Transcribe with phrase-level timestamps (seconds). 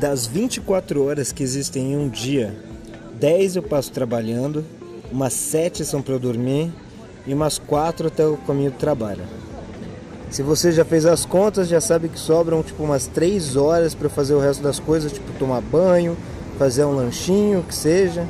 [0.00, 2.56] Das 24 horas que existem em um dia,
[3.20, 4.64] 10 eu passo trabalhando,
[5.12, 6.72] umas 7 são para eu dormir
[7.26, 9.22] e umas 4 até o caminho do trabalho.
[10.30, 14.08] Se você já fez as contas, já sabe que sobram tipo umas 3 horas para
[14.08, 16.16] fazer o resto das coisas, tipo tomar banho,
[16.58, 18.26] fazer um lanchinho, que seja,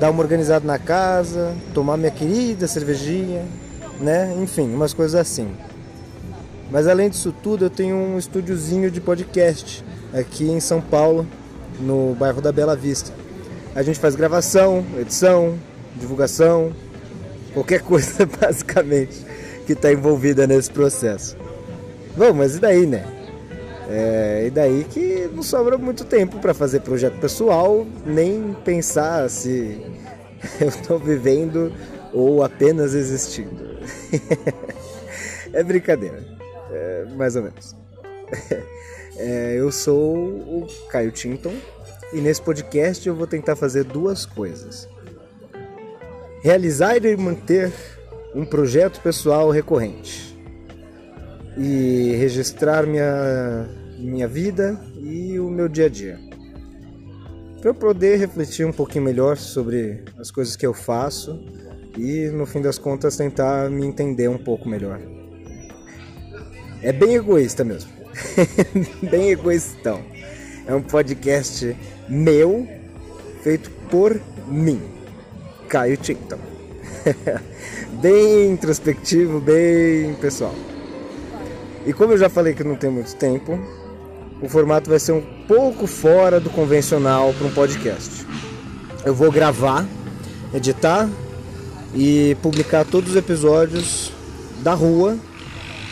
[0.00, 3.44] dar uma organizada na casa, tomar minha querida cervejinha,
[4.00, 4.34] né?
[4.42, 5.50] Enfim, umas coisas assim.
[6.70, 9.84] Mas além disso tudo, eu tenho um estúdiozinho de podcast
[10.18, 11.26] aqui em São Paulo,
[11.78, 13.12] no bairro da Bela Vista.
[13.74, 15.58] A gente faz gravação, edição,
[15.94, 16.72] divulgação,
[17.52, 19.24] qualquer coisa basicamente
[19.66, 21.36] que está envolvida nesse processo.
[22.16, 23.04] Bom, mas e daí, né?
[23.88, 29.80] É, e daí que não sobra muito tempo para fazer projeto pessoal, nem pensar se
[30.58, 31.72] eu estou vivendo
[32.12, 33.76] ou apenas existindo.
[35.52, 36.24] é brincadeira,
[36.72, 37.85] é, mais ou menos.
[39.18, 41.54] É, eu sou o Caio Tinton
[42.12, 44.86] e nesse podcast eu vou tentar fazer duas coisas:
[46.42, 47.72] realizar e manter
[48.34, 50.38] um projeto pessoal recorrente
[51.56, 53.66] e registrar minha,
[53.98, 56.20] minha vida e o meu dia a dia.
[57.60, 61.42] Para eu poder refletir um pouquinho melhor sobre as coisas que eu faço
[61.96, 65.00] e no fim das contas tentar me entender um pouco melhor.
[66.82, 67.95] É bem egoísta mesmo.
[69.10, 70.00] bem egoístão.
[70.66, 71.76] É um podcast
[72.08, 72.66] meu,
[73.42, 74.80] feito por mim,
[75.68, 76.38] Caio Tinton.
[78.00, 80.54] bem introspectivo, bem pessoal.
[81.86, 83.58] E como eu já falei que não tem muito tempo,
[84.42, 88.26] o formato vai ser um pouco fora do convencional para um podcast.
[89.04, 89.86] Eu vou gravar,
[90.52, 91.08] editar
[91.94, 94.12] e publicar todos os episódios
[94.62, 95.16] da rua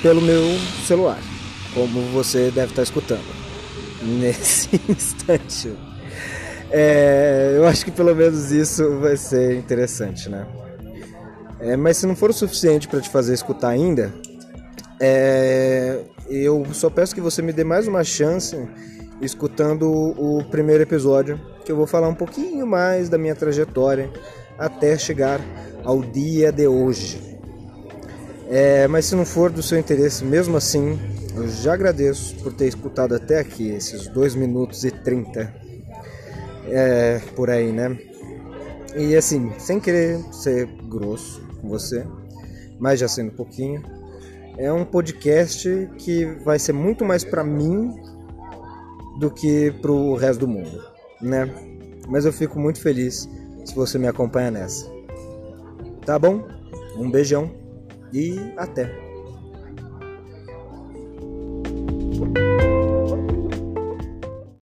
[0.02, 0.42] pelo meu
[0.84, 1.33] celular
[1.75, 3.25] como você deve estar escutando
[4.03, 5.77] nesse instante.
[6.70, 10.46] É, eu acho que pelo menos isso vai ser interessante, né?
[11.61, 14.12] É, mas se não for o suficiente para te fazer escutar ainda,
[15.01, 18.56] é, eu só peço que você me dê mais uma chance
[19.20, 24.11] escutando o primeiro episódio, que eu vou falar um pouquinho mais da minha trajetória
[24.58, 25.41] até chegar
[25.85, 27.39] ao dia de hoje.
[28.48, 30.98] É, mas se não for do seu interesse, mesmo assim,
[31.34, 35.55] eu já agradeço por ter escutado até aqui, esses 2 minutos e 30
[36.67, 37.98] é, por aí, né?
[38.96, 42.06] E assim, sem querer ser grosso com você,
[42.78, 43.83] mas já sendo um pouquinho,
[44.56, 47.92] é um podcast que vai ser muito mais para mim
[49.18, 50.84] do que pro resto do mundo,
[51.20, 51.52] né?
[52.08, 53.28] Mas eu fico muito feliz
[53.64, 54.89] se você me acompanha nessa.
[56.06, 56.46] Tá bom?
[56.96, 57.50] Um beijão
[58.12, 59.14] e até!